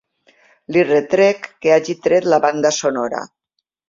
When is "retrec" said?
0.87-1.45